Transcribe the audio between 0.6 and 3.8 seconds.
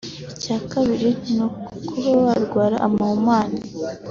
kabiri ni ukuba warwara amahumane